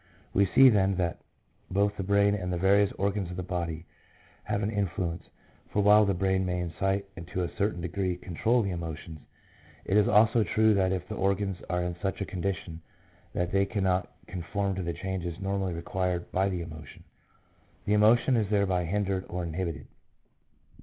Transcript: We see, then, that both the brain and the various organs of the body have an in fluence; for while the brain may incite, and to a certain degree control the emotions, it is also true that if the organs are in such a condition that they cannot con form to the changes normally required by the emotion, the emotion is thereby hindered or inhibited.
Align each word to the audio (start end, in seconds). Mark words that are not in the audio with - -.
We 0.33 0.47
see, 0.47 0.69
then, 0.69 0.95
that 0.95 1.19
both 1.69 1.95
the 1.95 2.01
brain 2.01 2.33
and 2.33 2.51
the 2.51 2.57
various 2.57 2.91
organs 2.93 3.29
of 3.29 3.37
the 3.37 3.43
body 3.43 3.85
have 4.45 4.63
an 4.63 4.71
in 4.71 4.87
fluence; 4.87 5.21
for 5.69 5.83
while 5.83 6.05
the 6.07 6.15
brain 6.15 6.43
may 6.43 6.59
incite, 6.59 7.05
and 7.15 7.27
to 7.27 7.43
a 7.43 7.55
certain 7.55 7.81
degree 7.81 8.17
control 8.17 8.63
the 8.63 8.71
emotions, 8.71 9.19
it 9.85 9.97
is 9.97 10.07
also 10.07 10.43
true 10.43 10.73
that 10.73 10.91
if 10.91 11.07
the 11.07 11.13
organs 11.13 11.57
are 11.69 11.83
in 11.83 11.95
such 12.01 12.19
a 12.19 12.25
condition 12.25 12.81
that 13.35 13.51
they 13.51 13.63
cannot 13.67 14.11
con 14.27 14.41
form 14.41 14.73
to 14.73 14.81
the 14.81 14.93
changes 14.93 15.39
normally 15.39 15.73
required 15.75 16.31
by 16.31 16.49
the 16.49 16.61
emotion, 16.63 17.03
the 17.85 17.93
emotion 17.93 18.35
is 18.35 18.49
thereby 18.49 18.85
hindered 18.85 19.25
or 19.29 19.43
inhibited. 19.43 19.85